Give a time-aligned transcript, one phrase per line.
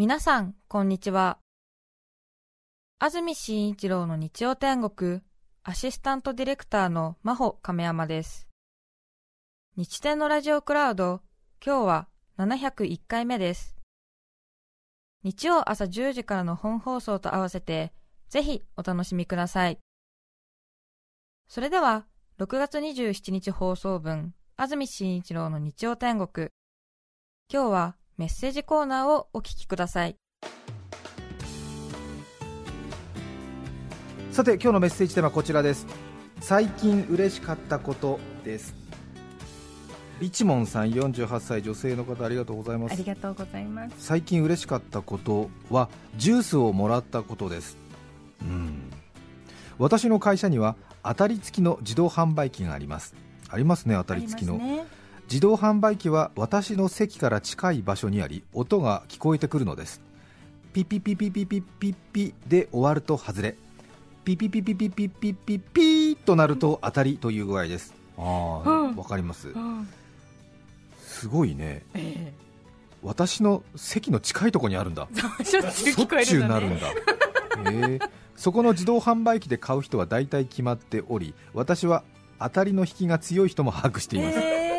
[0.00, 1.36] 皆さん、こんにちは。
[2.98, 5.20] 安住紳一郎の日曜天国、
[5.62, 8.48] アシスタントディレクターの真帆亀山です。
[9.76, 11.20] 日天のラジオクラウド、
[11.62, 12.08] 今日は
[12.38, 13.76] 701回目です。
[15.22, 17.92] 日曜朝10時からの本放送と合わせて、
[18.30, 19.78] ぜひお楽しみください。
[21.46, 22.06] それでは、
[22.38, 26.48] 6月27日放送分、安住紳一郎の日曜天国。
[27.52, 30.14] 今日はメッセージコーナーをお聞きください。
[34.30, 35.86] さて今日のメッセージテーマはこちらです。
[36.38, 38.74] 最近嬉しかったことです。
[40.20, 42.92] リチモンさん48歳女性の方ありがとうございます。
[42.92, 43.94] ありがとうございます。
[43.96, 47.78] 最近嬉しかったことはジュースをもらったことです。
[48.42, 48.92] うん。
[49.78, 53.14] 私の会社には当たり付きの自動販売機があります。
[53.48, 54.99] ありますね当たり付きの、ね
[55.30, 60.00] 自動販売機は私の席から近い場所にあり音が聞こえてくるのです
[60.72, 63.56] ピピピピピピピピで終わると外れ
[64.24, 69.88] ピピピピピピピピピーとなると当たりという具合ですああうんわかりますうん
[70.98, 72.32] すごいねえ
[73.00, 75.06] 私の席の近いところにあるんだ
[75.44, 76.48] しょっちゅう聞こえるね。
[76.48, 76.92] なるんだへ
[77.94, 77.98] え
[78.34, 82.02] そこの自動販売機で買う人は大体決まっており私は
[82.40, 84.69] 当たりの引きが強い人も把握しています、えー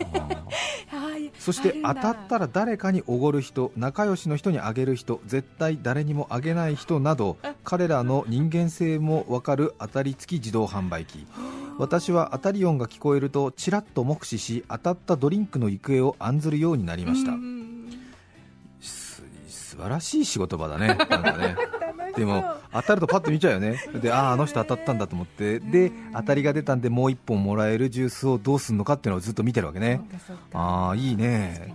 [1.38, 11.26] そして当たったら誰かにおごる人仲良しの人にあげる人絶対誰にもあげない人など彼らの人間性もわかる当たり付き自動販売機。
[11.78, 17.32] 私は当たり音が聞こえるとちらっと目視し当たったドリンクの行方を案ずるようになりました、
[18.80, 19.22] 素
[19.78, 20.88] 晴らしい仕事場だね。
[20.88, 21.56] なんかね
[22.16, 23.82] でも当たるとパッと見ちゃうよね。
[24.00, 25.60] であああの人当たったんだと思って。
[25.60, 30.00] で当たりが出たんでもう1本もらえるジュースをどうするのかっていうのをずっと見てるわけね。
[30.52, 31.72] ああいい確ね。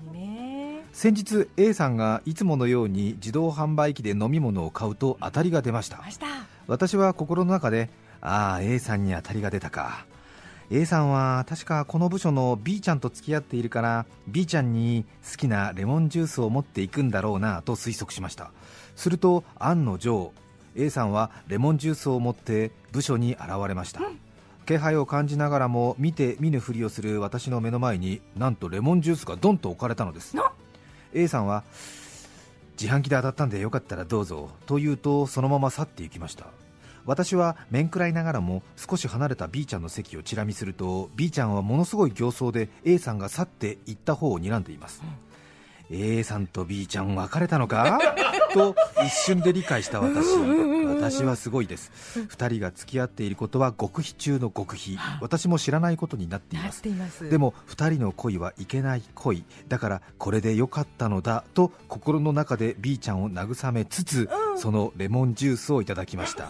[0.94, 5.98] 先日 A さんがいつものように自動販売機で飲み物を買うと当たりが出ました。
[5.98, 6.26] ました。
[6.68, 7.90] 私は心の中で
[8.22, 10.06] ああ A さんに当たりが出たか
[10.70, 18.52] A さんは確かこの部署の B ちゃんと付き合っているから B ちゃんに好きなレモンジュースを持っていくんだろうなと推測しました。
[18.96, 20.34] すると案の定
[20.76, 24.02] A さんはレモンジュースを持って部署に現れました、
[24.66, 30.36] 気配を感じながらも見て見ぬふりをする私の目の前になんとレモンジュースがドンと置かれたのです。
[31.14, 31.64] A さんは
[32.80, 36.46] 自販機で当たったんでよかったらどうぞと言うとそのまま去っていきました
[37.08, 45.02] 私は面食らいながらも少し離れた B ちゃんの席をチラ見すると B ちゃんはものすごい形相で A さんが去って行った方を睨んでいます、
[45.90, 48.00] A さんと B ちゃん別れたのか？
[48.54, 48.76] と
[49.06, 50.26] 一瞬で理解した私
[50.88, 51.92] 私はすごいです。
[52.30, 54.98] 2人が付き合っていることは極秘中の極秘。
[55.22, 56.82] 私も知らないことになっています。
[57.30, 59.44] でも2人の恋はいけない恋。
[59.68, 61.44] だからこれでよかったのだ。
[61.54, 66.50] と心の中で B ちゃんを慰めつつ、そのレモンジュースをいただきました。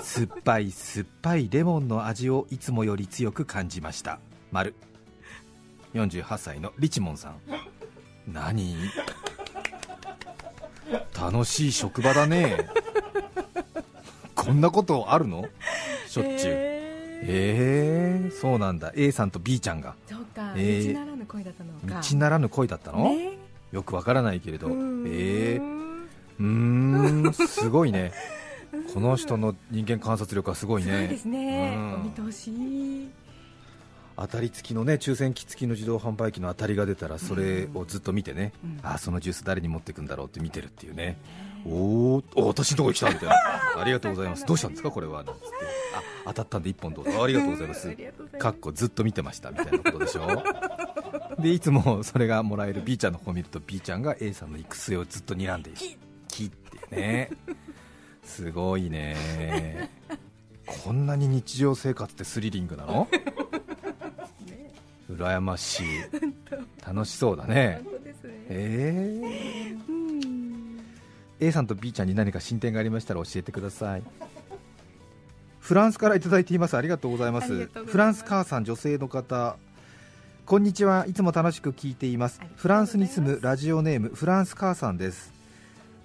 [0.00, 4.18] 酸っぱい酸っぱいレモンの味をいつもより強く感じました。
[4.52, 4.74] 丸。
[5.94, 7.36] 48歳のリチモンさん
[8.32, 8.76] 何？
[11.18, 12.68] 楽しい職場だね。
[14.34, 15.46] こんなことあるの？
[16.08, 16.54] しょっちゅう、
[17.26, 18.92] ええー、そうなんだ。
[18.94, 19.94] A さんと B ちゃんが。
[20.08, 20.52] ーそうか。
[20.56, 20.94] えー。
[20.94, 22.00] 道ならぬ恋だったのか。
[22.08, 23.38] 道ならぬ恋だったの、ね。
[23.72, 24.68] よくわからないけれど。
[24.68, 25.04] うん。
[25.08, 25.62] えー、
[26.38, 27.32] うーん。
[27.32, 28.12] すごいね。
[28.92, 30.90] この人の人間観察力はすごいね。
[30.92, 31.74] そうですね。
[31.76, 31.94] うん。
[31.94, 32.50] お見通し。
[34.16, 38.80] 当たり付きのね抽選機付きの自動販売機の当たりが出たらそれをずっと見てね、うん。
[38.82, 41.18] あそのジュース誰に持ってくんだろうって見てるっていうね、
[41.66, 43.34] おーお私のとこに来たみたいな。
[43.80, 44.46] ありがとうございます。
[44.46, 45.24] どうしたんですかこれは。
[45.24, 45.46] なんつって。
[45.94, 47.10] あ当たったんで1本どうぞ。
[47.24, 47.96] ありがとうございます。
[48.38, 50.42] かっこずっと見てましたみたいなことでしょ。
[51.40, 55.78] でいつもそれがもらえる B ちゃんの方を見ると B ちゃんが A さんの行く末をずっと睨んでいる
[56.28, 57.30] キってね。
[58.22, 59.90] すごいね。
[60.84, 63.08] こんなに日常生活ってスリリングなの？
[65.14, 65.86] 羨ましい。
[66.86, 67.80] 楽しそうだね。
[67.84, 68.32] 本当ですね。
[68.48, 69.88] えー。
[69.88, 70.80] うん。
[71.40, 74.02] A さんと B ちゃんに何か進展がありましたら教えてください。
[75.60, 76.76] フランスからいただいています。
[76.76, 77.66] ありがとうございます。
[77.66, 79.56] フランス母さん女性の方。
[80.46, 81.06] こんにちは。
[81.08, 82.40] いつも楽しく聞いています。
[82.56, 85.34] フランスに住むラジオネームフランス母さんです。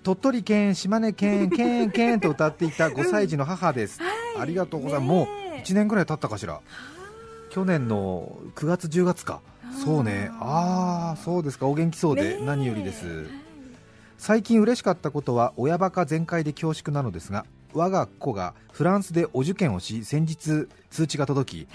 [0.04, 4.00] 鳥取県島根県県県と歌っていた5歳児の母です、
[4.40, 5.64] ありがとうございます、もうねえ。
[5.64, 6.62] 1年ぐらい経ったかしら
[7.50, 9.42] 去年の9月10月か。
[9.84, 10.30] そうね。
[10.40, 11.68] ああそうですか。
[11.68, 12.46] お元気そうでねえ。
[12.46, 13.25] 何よりです。
[14.18, 21.68] 最近嬉しかったことは親バカ全開で恐縮なのですが我が子がフランスでお受験をし先日通知が届き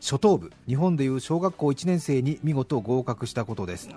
[0.00, 3.90] 初等部日本でいう小学校1年生に見事合格したことです。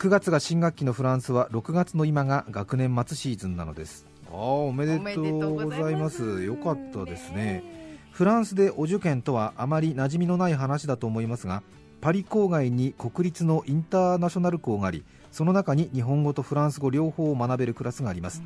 [0.00, 4.04] 9月が新学期のフランスは6月の今が学年末シーズンなのです。
[4.32, 6.42] ああおめでとうございます。
[6.42, 7.83] よかったですね
[8.14, 11.64] フランスでお受験とはあまり馴染みのない話だと思いますが
[12.00, 15.02] パリ郊外に国立のインターナショナル校があり
[15.32, 18.40] その中に日本語とフランス語両方を学べるクラスがあります、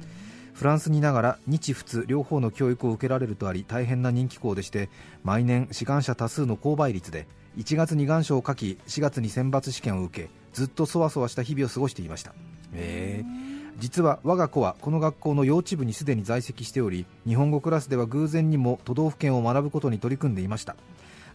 [0.55, 4.88] フランスにいながら日仏両方の教育を受けられるとあり大変な人気校でして
[5.23, 7.26] 毎年志願者多数の購買率で
[7.59, 12.32] 1月に願書を書き4月に選抜試験を受けずっとそわそわした日々を過ごしていました、
[12.73, 13.57] えー。
[13.78, 20.76] 実は我が子はこの学校の幼稚部にすでに在籍しており日本語クラスでは偶然にも都道府県を学ぶことに取り組んでいました。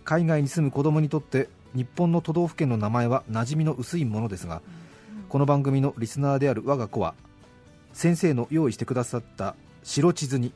[0.03, 4.61] 海外に住む子供にとって日本の都道府県の名前は馴染みの薄いものですが
[5.29, 7.15] この番組のリスナーである我が子は
[7.93, 10.51] 先生の用意してくださった白地図に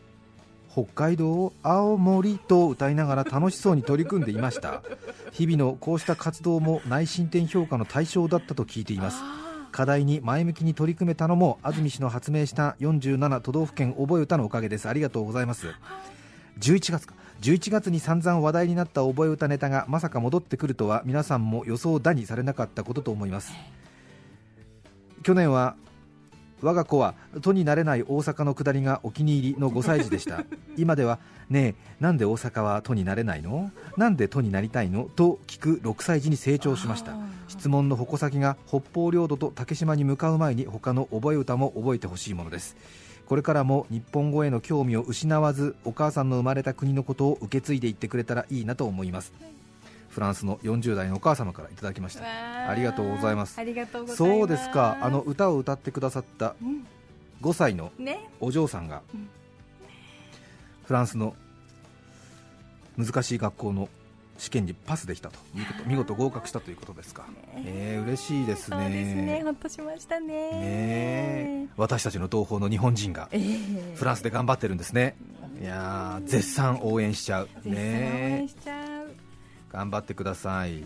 [0.69, 4.83] 北海道を青森と歌いながら楽しそうに取り組んでいました。
[5.31, 9.46] 日々のこうした活動も内申点評価の対象だったと聞いています。
[9.71, 14.87] 課題に前向きに取り組めたのも安住氏の発明した47都道府県覚え歌のおかげです。
[14.89, 15.67] ありがとうございます。
[16.59, 17.13] 11月か。
[17.41, 23.53] 11月に散々話題になった覚え歌ネタがまさか戻ってくるとは皆さんも予想だにされなかったことと思います。
[25.23, 25.75] 去年は
[26.61, 30.43] 我が子は都になれない大阪の下りがお気に入りの5歳児でした。
[30.77, 31.19] 今では
[31.49, 33.71] ねえなんで大阪は都になれないの？
[33.95, 35.09] なんで都になりたいの？
[35.15, 37.13] と聞く6歳児に成長しました。
[37.47, 42.75] 質問の矛先が北方領土と竹島に向かう前に他の覚え歌も覚えてほしいものです。
[43.27, 49.33] これからも日本語への興味を失わずお母さんの生まれた国のことを受け継いでいってくれたらいいなと思います
[50.17, 52.23] フランスの40代のお母様からいただきました。
[52.71, 52.73] あ。
[52.73, 53.59] りがとうございます。
[53.59, 54.39] ありがとうございます。
[54.39, 54.97] そうですか。
[54.99, 56.87] あの歌を歌ってくださったうん。
[57.43, 58.27] 5歳のね。
[58.39, 59.29] お嬢さんがうん。
[60.85, 61.35] フランスの
[62.97, 63.89] 難しい学校の
[64.39, 67.25] 試験にパスできたということ見事合格したということですか、
[67.55, 68.77] えー、嬉しいですね。
[68.77, 69.41] そうですね。
[69.43, 70.27] ほっとしましたね。
[70.27, 71.67] ねえ。
[71.77, 73.95] 私たちの同胞の日本人がええ。
[73.95, 75.15] フランスで頑張ってるんですね。
[75.61, 77.49] いやー絶賛応援しちゃう。
[77.63, 78.96] 絶賛応ね援しちゃう
[79.71, 80.83] 頑張ってください。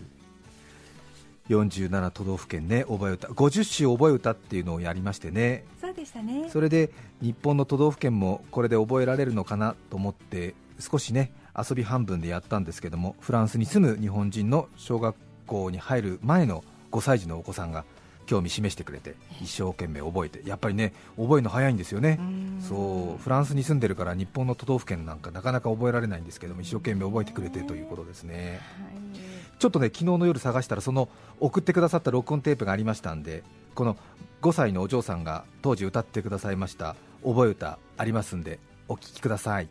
[1.48, 3.28] 47都道府県ね覚え歌。
[3.28, 5.64] 50首覚え歌っていうのをやりましてね。
[5.80, 6.48] そうでしたね。
[6.50, 6.90] それで
[7.20, 17.84] 日本の都道府県もこれで覚えられるのかなと思って少しね遊び半分でやったんですけどもフランスに住む日本人の小学校に入る前の5歳児のお子さんが
[18.32, 22.16] 興味示してくれて一生懸命覚えてやっぱりね覚えるの早いんですよね。
[22.18, 22.60] うん。
[22.62, 28.60] そうフランスに住んでるから日本の都道府県なんかなかなか覚えられないんですけども一生懸命覚えてくれてということですね。
[28.80, 29.58] はい。
[29.58, 33.44] ちょっとね昨日の夜探したらその送ってくださった録音テープがありましたんで
[33.74, 33.98] この
[34.40, 38.58] 5歳のお嬢さんが当時歌ってくださいました覚え歌ありますんで
[38.88, 39.68] お聴きください。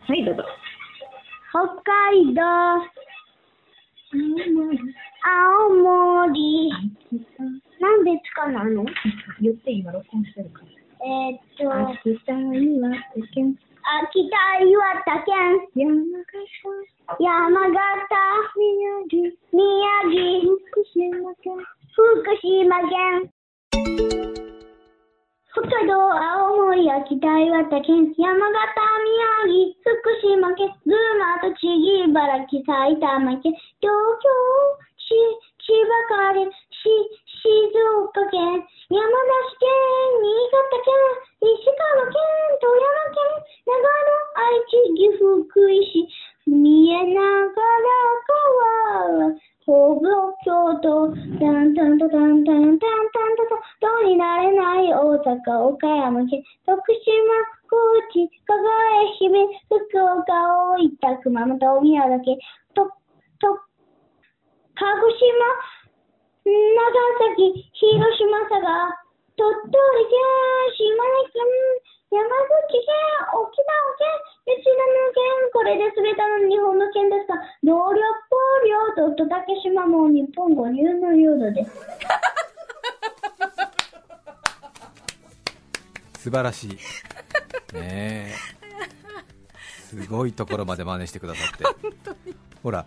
[0.00, 0.42] はい、どうぞ。
[1.50, 2.42] 北海道、
[5.24, 5.68] 青
[6.26, 6.72] 森、
[7.82, 8.86] なんでつかないの？
[9.42, 10.66] 言って今録音してるから。
[11.02, 16.38] えーっと、秋田岩手県、秋田、岩手県、山形、
[17.18, 17.74] 山形、
[18.54, 19.66] 宮城、宮
[20.14, 21.58] 城、福島県、
[21.90, 23.26] 福島県。
[25.50, 29.90] 北海道、青森、秋田、岩手県、山形、宮城、福
[30.22, 33.52] 島県、群馬、栃木、茨城、埼玉県、
[33.82, 33.90] 東
[34.22, 34.30] 京、
[35.02, 35.10] し
[35.62, 36.90] 千葉県、し
[37.38, 37.46] 静
[38.02, 38.42] 岡県、
[38.90, 39.70] 山梨県、
[40.18, 40.90] 新潟県、
[41.38, 42.18] 石川県、
[42.58, 43.30] 富山県、
[43.62, 44.10] 長野、
[44.42, 47.94] 愛知、岐阜、福井市、見えながら
[48.26, 57.22] 川、ほぼ京都、タンタンタタンタンタンタンタンタン、どうになれない大阪、岡山県、徳島、
[57.70, 57.78] 高
[58.10, 58.66] 知、香川、
[58.98, 60.26] 愛媛、福岡、
[60.74, 62.36] 大分、熊本、宮崎、
[62.74, 62.90] と、
[63.38, 63.71] と、
[64.74, 65.28] 鹿児島、
[66.44, 66.56] 長
[67.28, 68.96] 崎、広島、佐賀、
[69.36, 70.16] 鳥取県、
[70.80, 71.44] 島根県、
[72.12, 72.88] 山口県、
[73.36, 73.68] 沖縄
[74.00, 74.08] 県、
[74.46, 78.00] ベトナム県、これで全ての日本の県ですが、領領
[78.32, 78.36] 法
[78.96, 81.72] 領土と竹島も日本語入の領土です。
[86.24, 86.70] 素晴らしい。
[87.74, 88.34] ねえ。
[89.92, 91.64] すごいところまで真似してくださって。
[92.62, 92.86] ほら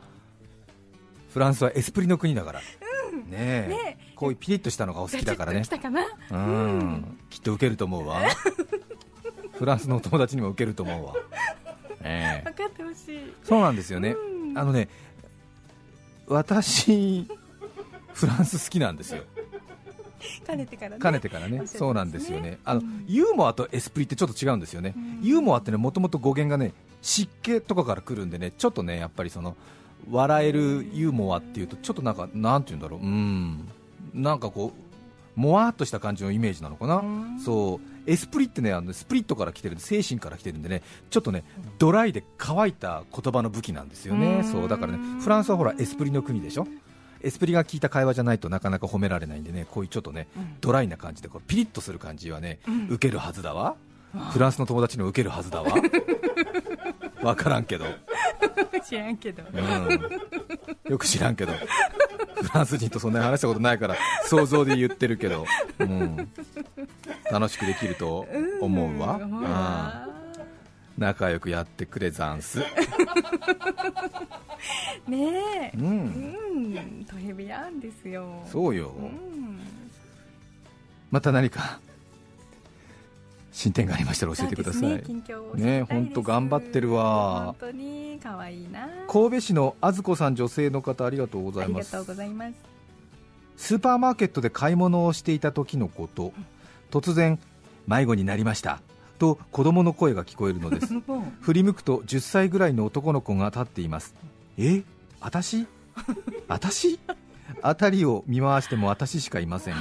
[1.36, 2.66] フランスはエスプリの国だから、ね
[3.36, 3.68] え。
[3.68, 5.64] ねこういうピリッとしたのがお好きだからね。
[5.64, 6.06] 来たかな。
[6.32, 7.18] うん。
[7.30, 8.22] きっと受けると思うわ。
[9.52, 11.14] フランスのお友達にも受けると思うわ、
[12.02, 12.42] ねえ。
[12.46, 13.34] 分かってほしい。
[13.44, 14.16] そうなんですよね、
[14.56, 14.88] あのね
[16.26, 17.28] 私
[18.14, 19.24] フランス好きなんですよ。
[20.48, 21.00] かねてからね。
[21.00, 21.60] かねてからね。
[21.60, 21.68] ね。
[21.68, 22.60] そうなんですよね。
[22.64, 25.20] あの、うんユーモアとエスプリってちょっと違うんですよね、うん。
[25.22, 29.58] ユーモアってねもともと語源がね湿気とかから来るんでねちょっとねやっぱりその
[30.10, 33.00] 笑えるユーモアっていうとちょっとなんかなんて言うんだろう。
[33.02, 33.68] うん。
[34.14, 37.40] なんかこうもわーっとした感じのイメージなのかな、うん。
[37.40, 38.10] そう。
[38.10, 41.44] エスプリってねあのスプリットから来てる精神から来てるんでねちょっとね
[41.80, 44.44] ドライで乾いた言葉の武器なんですよね、うん。
[44.44, 44.68] そう。
[44.68, 46.68] だからねフランスはほらエスプリの国でしょ。
[47.22, 50.58] エスプリが効いた会話じゃないとなかなか褒められないんでねこういうちょっとねうん。
[50.62, 52.88] ドライな感じでこうピリッとする感じはね、うん。
[52.90, 53.76] 受けるはずだわ。
[54.32, 55.74] フランスの友達の受けるはずだわ
[57.22, 57.86] わからんけど、
[58.88, 59.44] 知らんけど。
[59.54, 61.54] うん、よく知らんけど。
[61.54, 63.96] フランス人とそんなに話したことないから
[64.26, 65.46] 想像で言ってるけど、
[65.80, 66.30] うん、
[67.32, 68.28] 楽しくできると
[68.62, 69.46] 思うわ、んうん。
[70.98, 72.60] 仲良くやってくれざんす、
[75.08, 75.78] ねえ。
[75.78, 77.06] う、うんん。
[77.10, 78.42] トレビアンですよ。
[78.46, 79.60] そうよ、うん。
[81.12, 81.80] また何か
[83.56, 85.02] 進展がありましたら教えてください、ねね
[85.56, 87.56] ですほんと頑張ってるわ。
[87.60, 91.96] 本当に可愛いな神戸市のあずこさん女性の方ありがとうございます。
[91.96, 92.54] ありがとうございます
[93.56, 96.34] スーパーマーケットで買い物をしていた時のこと。
[96.92, 97.40] 突然
[97.88, 98.82] 迷子になりました。
[99.20, 100.94] と子供の声が聞こえるのです。
[101.40, 104.16] 振り向くと10歳ぐらいの男の子が立っています。
[104.58, 104.84] え
[105.22, 105.66] 私？
[106.50, 107.00] 私？
[107.62, 109.76] 辺りを見回しても私しかいません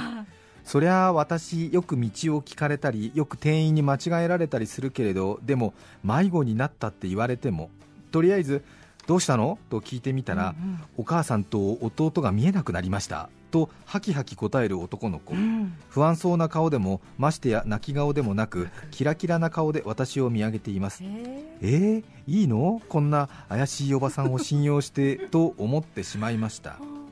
[0.65, 7.69] そりゃあ私よく道を聞かれたりよく店員に間違えられたりするけれどでも迷子になったって言われても
[8.11, 8.63] とりあえず
[9.07, 9.59] どうしたの？
[9.69, 13.29] と聞いてみたら、うんお母さんと弟が見えなくなりました。
[13.51, 15.77] とハキハキ答える男の子、うん。
[15.89, 21.03] 不安そうな顔でもましてや泣き顔でもなくキラキラな顔で私を見上げています。
[21.03, 22.81] へええー、いいの？
[22.89, 26.79] こんな怪しいおばさんを信用してと思ってしまいました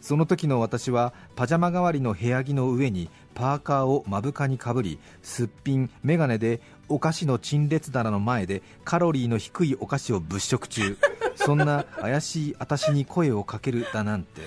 [0.00, 10.98] その時の私はパジャマ代わりの部屋着の上にパーカーを目深にかぶりすっぴん眼鏡でお菓子の陳列棚の前でカロリーの低いお菓子を物色中。
[11.36, 14.42] そんな怪しい私に声をかけるだなんて。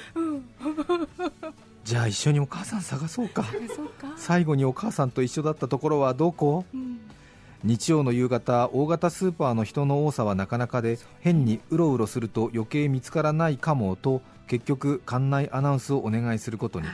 [1.84, 3.44] じゃあ一緒にお母さん探そうか。
[3.76, 4.14] そうか。
[4.16, 6.66] 最後にお母さんと一緒だったところはどこ？
[6.74, 6.83] うん
[7.64, 16.88] 日曜の夕方大型スーパーの人の多さはなかなかで変にうろうろすると余計見つからないかもと結局館内アナウンスをお願いすることに。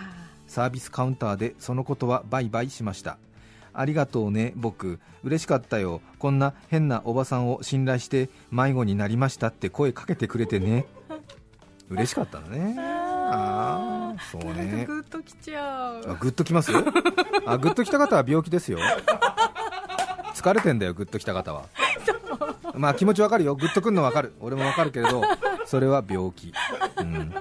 [0.49, 3.17] サービスカウンターでそのことはバイバイしました。
[3.71, 4.53] ありがとうね。
[4.55, 6.01] 僕嬉しかったよ。
[6.17, 10.85] こんな変なおばさんを信頼して迷子になりましたって声かけてくれてね。
[11.89, 12.75] 嬉しかったのね。
[12.79, 14.85] ああそうね。
[14.88, 16.11] グッときちゃう。
[16.11, 16.71] あグッときます
[17.45, 18.79] あグッときた方は病気ですよ
[20.39, 21.65] 疲れてんだよグッときた方は。
[22.75, 23.55] まあ気持ちわかるよ。
[23.55, 24.34] グッとくんのわかる。
[24.39, 25.22] 俺もわかるけれど
[25.65, 26.53] それは病気。
[26.98, 27.34] うん。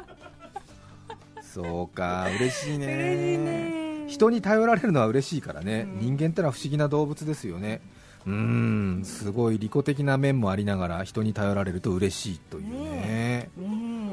[1.41, 2.27] そうか。
[2.39, 2.87] 嬉しいね。
[2.87, 4.05] 嬉しいね。
[4.09, 6.17] 人に頼られるのは嬉しいからね、うん。
[6.17, 7.81] 人間ってのは不思議な動物ですよね。
[8.27, 9.05] うーん。
[9.05, 12.81] すごい利己的な面もありながら人に頼られると嬉しいというね。
[12.81, 13.51] ね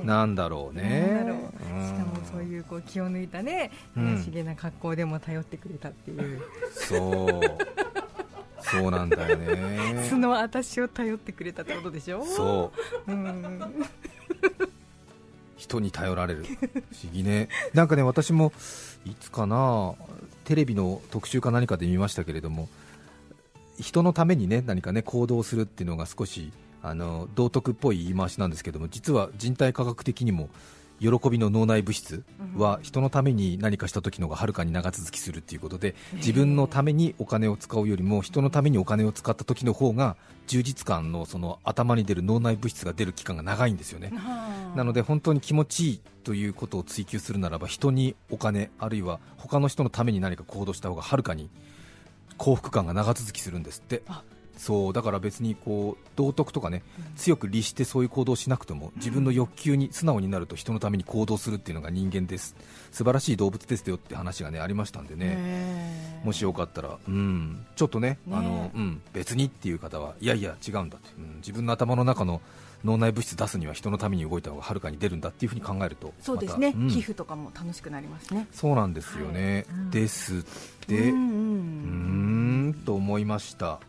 [0.04, 0.06] え。
[0.06, 1.26] なんだろうね。
[1.88, 4.16] しかもそういうこう気を抜いたねうん。
[4.16, 7.42] 怪しげな格好でも頼ってくれたっていう、そう
[8.72, 10.08] そうなんだよね。
[10.10, 12.26] 素の私を頼ってくれたってことでしょ？
[12.26, 12.72] そ
[13.08, 13.12] う。
[13.12, 13.86] うん。
[15.58, 16.44] 人に頼られる。
[16.44, 16.48] 不
[17.04, 17.50] 思議ね。
[17.74, 18.52] なんかね私も
[19.06, 19.94] いつかな
[20.44, 22.70] テレビの特集か何かで見ましたけれども
[23.80, 26.52] 人のためにね何かね行動するっていうのが少し
[26.84, 30.50] あの道徳っぽい言い回しなんですけども実は人体科学的にも
[31.00, 32.24] 喜びの脳内物質
[32.56, 40.16] は人のために何かした時のがはるかに長続きするっていうことで自分のためにお金を使うよりも人のためにお金を使った時の方が
[40.48, 44.14] 充実感のその頭に出る脳内物質が出る期間が長いんですよね。
[44.76, 51.50] なので本当に気持ちいいということを追求するならば人にお金あるいは他の人のために何か行動した方がはるかに
[52.38, 54.02] 幸福感が長続きするんですって。
[54.08, 54.24] あ
[54.58, 56.82] そうだから別にこう道徳とかね
[57.18, 62.56] 強く律してそういう行動をしなくても自分の欲求に素直になると人のために行動するっていうのが人間です。
[62.92, 65.36] 素晴らしい動物ですよって話がねありましたんでね。
[65.36, 68.20] ねもしよかったら、うん、ちょっとねね。
[68.32, 72.42] あのうん、別にっていう方はいやいや違うんだって、うん、自分の頭の中の
[72.84, 76.90] 脳内物質出すには人のために動いた方がはるかに出るんだっていうふうに考えるとそうですね、うん。
[76.90, 78.48] 寄付とかも楽しくなりますね。
[78.52, 79.80] そうなんですよね、はい。
[79.80, 79.92] うん。
[79.92, 80.42] ですっ
[80.88, 83.80] て、うんと思いました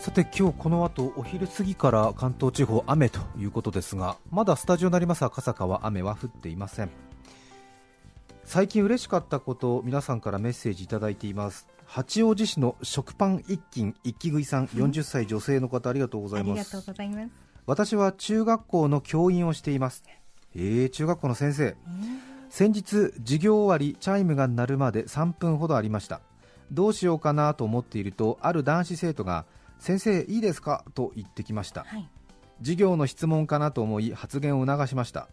[0.00, 6.90] さて今日この後お昼過ぎから関東地方雨ということですがまだスタジオになります赤坂は雨は降っていません。
[8.44, 11.68] 最近嬉しかったこと皆さんからメッセージいただいています。
[11.84, 16.76] 八王子市の食パン一斤一気食いさん40歳女性の方ありがとうございます。
[16.76, 17.30] ございます。
[17.66, 20.02] 私は中学校の教員をしています。
[20.56, 21.76] えー、中学校の先生。
[22.48, 26.20] 先日授業終わりチャイムが鳴るまで3分ほどありました
[26.72, 29.44] どうしようかなと思っているとある男子生徒が
[29.80, 30.84] 先生いいですか？
[30.94, 31.84] と言ってきました。
[31.84, 32.08] はい。
[32.60, 35.28] 授業の質問かなと思い発言を促しました。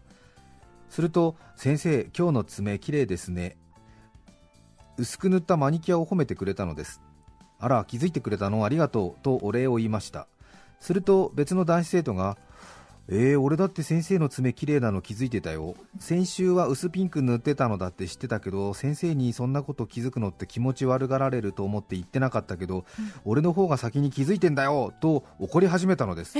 [0.88, 3.56] すると先生今日の爪きれいですね。
[4.96, 7.00] 薄く塗ったマニキュアを褒めてくれたのです。
[7.60, 8.64] あら気づいてくれたの？
[8.64, 9.22] ありがとう。
[9.22, 10.26] とお礼を言いました。
[10.80, 12.38] すると別の男子生徒が
[13.10, 15.76] えー、俺だって先生の爪綺麗なの気づいてたよ。
[15.98, 26.36] 先週は薄ピンク塗ってたのだって知ってたけど先生にそんなこと気づくのって気持ち悪がられると思って言ってなかったけど、うん、俺の方が先に気づいてんだよと怒り始めたのです。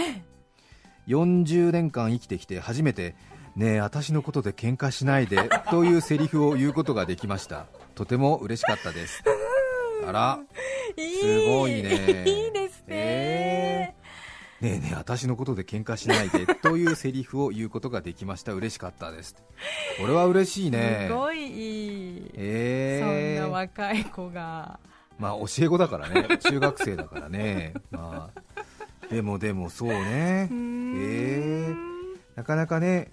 [1.06, 3.16] 40年間生きてきて初めて
[3.56, 7.64] ねえ私のことで喧嘩しないで というセリフを言うことができました。
[7.94, 9.24] とても嬉しかったです。
[10.06, 10.38] あら。
[10.98, 12.24] すごいね。
[12.26, 13.97] いいですね、えー
[14.60, 18.52] ねえねえ私のことで喧嘩しないで というセリフを言うことができました。
[18.52, 19.36] 嬉しかったです。
[20.00, 21.06] これは嬉しいね。
[21.08, 24.80] すごいいい、えー、そんな若い子が。
[25.18, 26.38] まあ教え子だからね。
[26.38, 27.74] 中学生だからね。
[27.92, 28.40] まあ
[29.08, 30.48] でもでもそうね。
[30.50, 31.76] えー、
[32.34, 33.12] なかなかね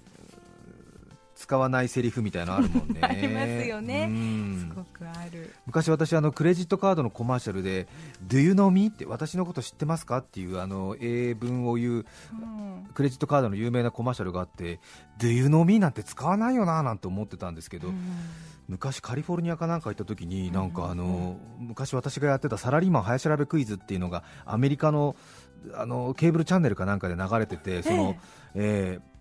[1.35, 2.99] 使わないセリフみたいなのあるもんね。
[3.03, 4.09] ありますよね。
[4.57, 5.53] すごくある。
[5.65, 7.87] 昔私あのクレジットカードのコマーシャルで
[8.25, 8.87] Do you know me?
[8.87, 10.19] って私のこと知ってますか？
[10.19, 12.05] っていうあの英文を言う、うん、
[12.93, 14.79] クレジットカードの有名なコマーシャルがあって
[15.19, 15.79] Do you know me?
[15.79, 17.99] なんて使わないよななんて思ってたんですけど、うん、
[18.69, 25.17] 昔カリフォルニアかなんか行った時になんかあの、昔私がやってたサラリーマン早調べクイズっていうのがアメリカの
[25.73, 28.15] あのケーブルチャンネルかなんかで流れててその、
[28.53, 29.14] えー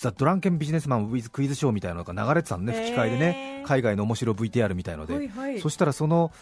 [0.00, 6.32] ザ・ドランケンビジネスマン・ウィズ・クイズショーみたいなのが流れてたのね、吹き替えでね、海外の面白 VTR みたいので、はいはい、そしたらその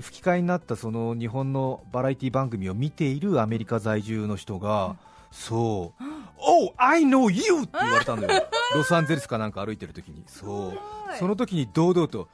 [0.00, 4.96] 吹き替えになったその日本のバラエティ番組を見ているアメリカ在住の人が、うん、
[5.32, 6.02] そう、
[6.38, 7.64] Oh, I know you!
[7.64, 8.28] って言われたのよ、
[8.74, 10.78] ロサンゼルスかなんか歩いてる時に、そう。
[11.18, 12.30] その時に堂々と、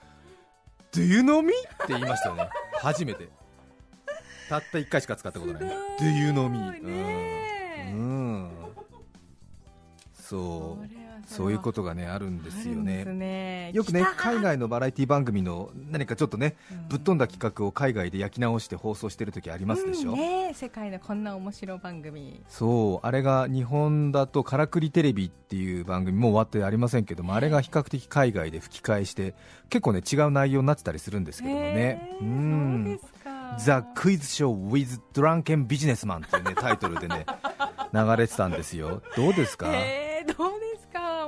[0.92, 1.52] Do you know me?
[1.52, 3.28] って言いましたよね、初めて。
[4.48, 5.62] たった1回しか使ったことない、
[5.98, 6.58] Do you know me?
[6.80, 8.00] うん、う
[8.60, 8.63] ん
[10.34, 10.88] そう
[11.26, 13.70] そういうことがねあるんですよね、ね。
[13.72, 22.42] よくね海外のバラエティ番組の何かちょっとね、うん、ぶっ飛んだ企画を海外で焼き直して放送してる時ありますでしょ、うん、ね、世界のこんな面白番組。
[22.48, 29.34] そうあれが日本だとからくりテレビっていう番組も終わってありませんけどもあれが比較的海外で吹き替えして
[29.70, 33.00] 結構ね違う内容になってたりするんですけどもね、うん。
[33.58, 37.24] ザ・クイズショー with ドランケンビジネスマンっていうねタイトルでね
[37.94, 39.00] 流れてたんですよ。
[39.16, 39.68] どうですか？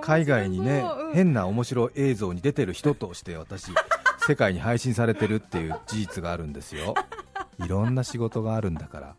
[0.06, 3.66] 海外にね、うん、変な面白映像に出てる人として私
[4.26, 6.94] 世界に配信されてるっていう事実があるんですよ。
[7.64, 9.16] いろんな仕事があるんだから。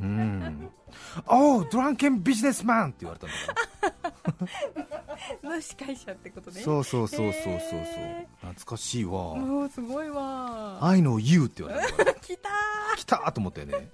[0.00, 0.70] うん。
[1.26, 4.48] おおドランケンビジネスマンって言われたんだか
[5.42, 6.60] らの司会者ってことね。
[6.60, 7.60] そうそうそうそうそう。
[7.60, 9.12] そう懐かしいわ。
[9.36, 10.78] もうすごいわ。
[10.80, 12.50] I know you って言われた 来た
[12.96, 13.88] 来たと思ってね。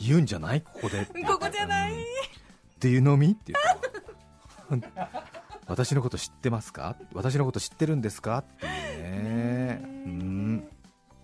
[0.00, 0.62] 言うんじゃない？
[0.62, 2.00] ここでここじゃない、うん、
[2.80, 3.32] Do you know me?
[3.32, 3.79] って言った
[5.66, 6.96] 私のこと知ってますか？
[7.14, 8.38] 私のこと知ってるんですか？
[8.38, 9.82] っていうね。
[9.84, 10.68] うん。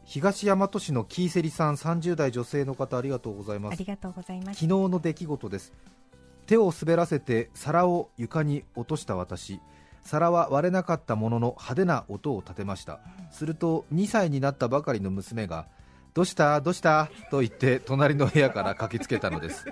[0.05, 3.73] 東大和市のキーセリさん30代女性の方ありがとうございます。
[3.73, 4.61] ありがとうございます。
[4.61, 5.73] 昨日の出来事です。
[6.47, 9.61] 手を滑らせて皿を床に落とした私。
[10.05, 13.01] 皿は割れなかったものの派手な音を立てました。
[13.33, 15.67] すると2歳になったばかりの娘が
[16.15, 16.61] どうした？
[16.61, 17.11] どうした？
[17.33, 19.65] と言って隣の部屋から駆けつけたのです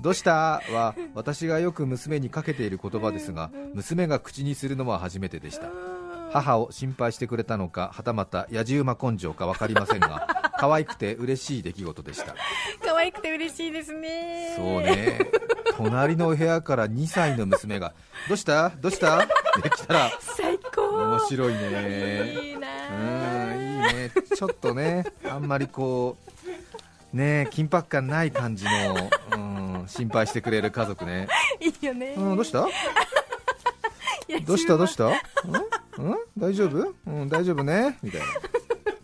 [0.00, 0.62] どうした？
[0.70, 5.68] は私がよく娘にかけている言葉ですが娘が口にするのは初めてでした。
[6.30, 12.36] 母を心配してくれたのかはたまた野じ馬根性か分かりませんが可愛くて嬉しい出来事でした。
[12.84, 14.54] 可愛くて嬉しいですね。
[14.56, 15.18] そうね。
[15.76, 17.92] 隣の部屋から2歳の娘が
[18.28, 18.68] どうした？
[18.68, 19.18] どうした？
[19.18, 19.26] っ
[19.62, 21.08] て来たら最高。
[21.08, 22.36] 面白いね。
[22.44, 22.68] いいな。
[23.52, 24.12] うんいいね。
[24.36, 26.16] ちょっとねあんまりこ
[27.12, 28.70] うね緊迫感ない感じの、
[29.34, 29.37] うん、
[29.88, 31.28] 心配してくれる家族ね。
[31.60, 32.60] いいよね、うん、どうした？
[34.46, 34.76] どうした？
[34.76, 35.06] どうした？
[35.06, 35.14] うん、
[36.10, 36.94] うん、大丈夫？
[37.06, 37.98] うん大丈夫ね？
[38.02, 38.26] みたいな。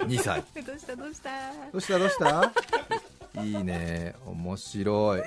[0.06, 0.44] 2歳。
[0.64, 0.94] どうした？
[0.96, 1.30] どうした？
[1.72, 1.98] どうした？
[1.98, 2.52] どうした？
[3.42, 4.14] いいね。
[4.26, 5.22] 面白い。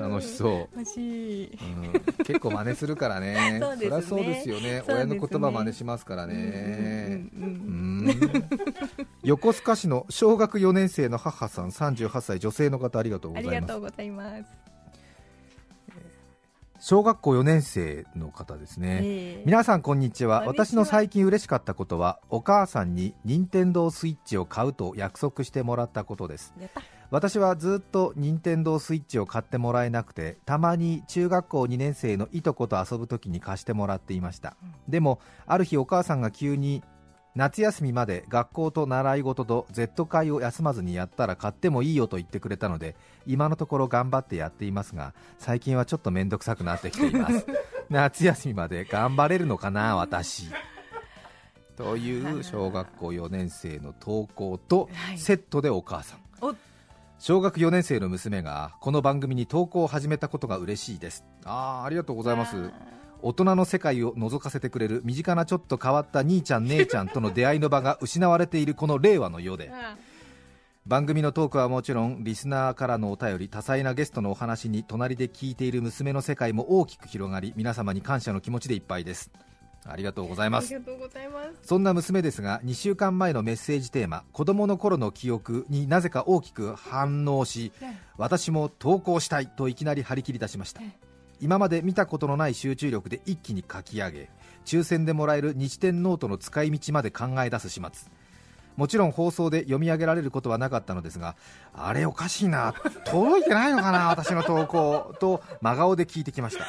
[0.00, 0.84] 楽しそう、うん、
[2.24, 3.60] 結構真似するからね。
[3.60, 4.82] そりゃそうですよね。
[4.88, 7.24] 親の言葉真似しますからね
[9.24, 13.56] 横須賀市の小学4年生の母さん38歳女性の方ありがとうございます。
[13.56, 14.44] ありがとうございます。
[16.80, 20.42] 小学校4年生の方ですね、えー、皆さんこんにちは。
[20.46, 26.52] 私の最近嬉しかったことはお母さんに任天堂スイッチを買うと約束してもらったことです。
[27.12, 36.82] 私はずっと任天堂スイッチを買ってもらえなくてたまに中学校2年生のいとこと遊ぶ時に貸してもらっていました、うん、でもある日お母さんが急に
[37.34, 42.94] 夏休みまで学校と習い事と Z 会を休まずにやったら買ってもいいよと言ってくれたので
[43.26, 47.46] 今のところ頑張ってやっていますが最近はちょっと面倒くさくなってきています。
[47.88, 50.50] 夏休みまで頑張れるのかな私。
[51.76, 55.18] という小学校4年生の投稿とはい。
[55.18, 56.20] セットでお母さん。
[56.40, 56.54] お。
[57.18, 61.24] 小学4年生の娘がこの番組に投稿を始めたことが嬉しいです。
[61.44, 62.70] あーありがとうございます
[63.22, 69.70] 大人の世界を覗かせてくれる身近なちょっと変わった兄ちゃん姉ちゃんとの出会いの場が失われているこの令和の世で。
[69.72, 69.96] あ
[70.84, 79.30] 番組のトークはもちろんリスナーからのお便り多彩なゲストのお話に隣で聞いている娘の世界も大きく広がり皆様に感謝の気持ちでいっぱいです。
[79.84, 80.74] ありがとうございます。
[80.74, 81.50] ありがとうございます。
[81.62, 87.70] そんな娘ですが2週間前のメッセージテーマ子供の頃の記憶になぜか大きく反応し
[88.16, 90.82] 私も投稿したいといきなり張り切り出しました。
[90.82, 90.90] え
[91.42, 94.30] 今まで見たことのない集中力で一気に書き上げ
[94.64, 98.10] 抽選でもらえる日天ノートの使い道まで考え出す始末。
[98.76, 101.36] もちろん放送で読み上げられることはなかったのですが
[101.74, 102.72] あれおかしいな
[103.04, 106.64] 届いてないのかな私の投稿と真顔で聞いてきました。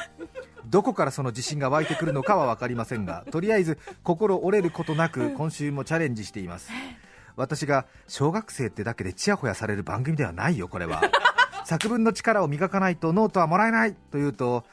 [0.66, 6.70] どこからその自信が湧いてくるのかは分かりませんがとりあえず心折れることなく今週もチャレンジしています。
[7.36, 11.00] 私が小学生ってだけでちやほやされる番組ではないよこれは。
[11.64, 14.64] 作文の力を磨かないとノートはもらえないと言うと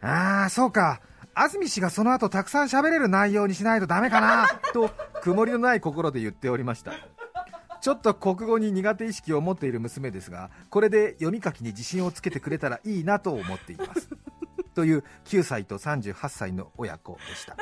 [0.00, 1.00] ああそうか。
[1.36, 6.92] 安住氏がその後たくさん喋れる内容にしないとダメかなと曇りのない心で言っておりました。
[7.80, 14.08] ちょっと国語に苦手意識を持っている娘ですがこれで読み書きに自信をつけてくれたらいいなと思っています。
[14.74, 17.56] という9歳と38歳の親子でした。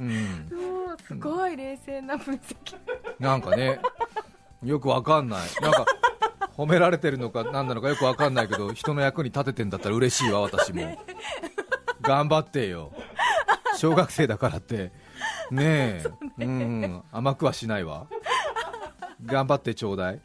[0.00, 0.48] うん。
[1.06, 2.76] すごい冷静な分析。
[3.18, 3.80] なんかね、
[4.62, 5.86] よくわかんない、なんか
[6.58, 10.98] 褒められてるのか何なのかよく分かんないけど、人の役に立ててんだったら嬉しいわ、私も。
[12.02, 12.92] 頑張ってよ、
[13.76, 14.90] 小学生だからって、
[15.52, 16.04] ねえ、
[16.38, 18.08] うん、甘くはしないわ。
[19.24, 20.20] 頑張ってちょうだい。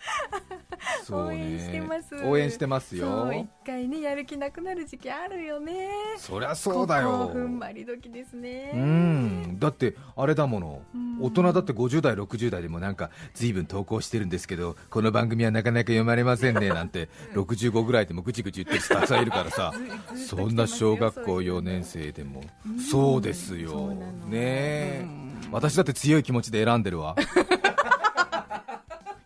[1.04, 1.36] そうね。
[1.36, 2.16] 応援してます。
[2.26, 3.32] 応援してますよ。
[3.34, 3.48] 一。
[3.66, 5.90] 回ねやる気なくなる時期あるよね。
[6.18, 7.32] そりゃそうだよ。
[7.34, 8.72] 踏ん張り時ですね。
[8.74, 11.22] うん、だってあれだもの、うん。
[11.22, 19.74] 大人だって50代、60代でもなんか随分投稿してるんですけど、この番組はなかなか読まれませんねなんて、65ぐらいでもぐちぐち言ってる人たくさんいるからさ、
[20.16, 22.42] そんな小学校4年生でも、
[22.90, 23.94] そうですよ、
[24.28, 25.06] ねえ、
[25.52, 27.16] 私だって強い気持ちで選んでるわ。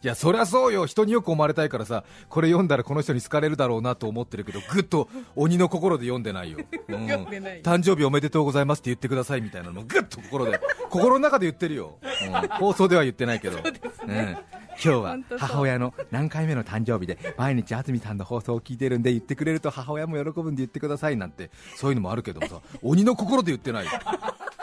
[0.07, 7.07] いやそりゃそうよ、人によく思われたいからさ、これ読んだらこの人に好かれるだろうなと思ってるけど、ぐっと鬼の心で読んでないよ、 うん。
[7.09, 7.61] 読んでない。
[7.61, 12.47] 誕生日おめでとうございますって言ってくださいみたいなの、ぐっと心で、心の中で言ってるよ、うん。
[12.51, 13.63] 放送では言ってないけど、うん。
[13.65, 14.37] 今
[14.77, 23.91] 日は母親の何回目の誕生日で、毎日安住さんの放送を聞いてるんで、言ってくれると母親も喜ぶんで言ってくださいなんて、そういうのもあるけどもさ、鬼の心で言ってないよ、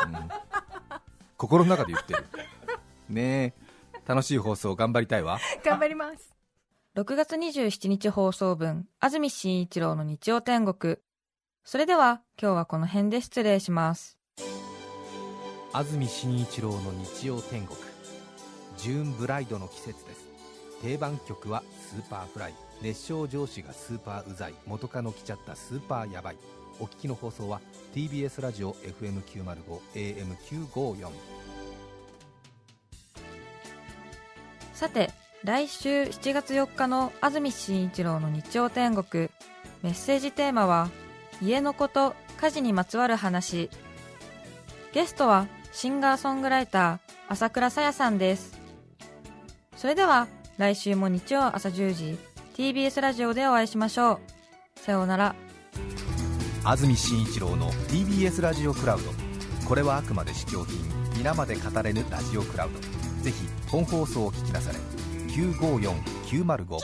[0.07, 0.15] うん。
[1.37, 2.25] 心の中で言ってる。
[3.11, 3.64] ねえ
[4.07, 5.39] 楽しい放送頑張りたいわ。
[5.65, 6.35] 頑張ります。
[6.97, 10.97] 6月27日放送分、安住紳一郎の日曜天国。
[11.65, 14.19] それでは、今日はこの辺で失礼します。
[15.73, 17.77] 安住紳一郎の日曜天国。
[18.77, 20.29] ジューンブライドの季節です。
[20.83, 22.55] 定番曲は Superfly。
[22.83, 24.55] 熱唱上司がスーパーうざい。
[24.67, 26.37] 元カノ来ちゃったスーパーやばい。
[26.81, 27.61] お聞きの放送は
[27.95, 31.11] TBS ラジオ FM905 AM954
[34.85, 35.11] さて、
[35.45, 39.31] 来週7月4日の安住紳一郎の日曜天国、
[39.83, 40.91] メッセージテーマは、
[41.41, 43.71] 家のこと、家事にまつわる話。
[44.93, 46.99] ゲストは、シンガーソングライター、
[47.31, 48.61] 朝倉さやさんです。
[49.75, 52.19] それでは、来週も日曜朝10時、
[52.55, 54.21] TBS ラジオでお会いしましょ
[54.77, 54.81] う。
[54.81, 55.35] さようなら。
[56.63, 59.05] 安住紳一郎の TBS ラジオクラウド
[59.67, 60.77] これはあくまで試供品
[61.17, 62.94] 皆まで語れぬラジオクラウド
[63.25, 64.79] ぜひ本放送を聞きなされ。
[65.29, 66.79] 954905